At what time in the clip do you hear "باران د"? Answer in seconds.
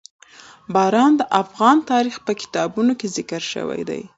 0.73-1.21